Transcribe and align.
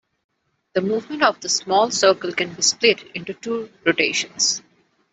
The 0.73 0.81
movement 0.81 1.21
of 1.21 1.41
the 1.41 1.47
small 1.49 1.91
circle 1.91 2.31
can 2.33 2.55
be 2.55 2.63
split 2.63 3.03
into 3.15 3.35
two 3.35 3.71
rotations. 3.85 4.63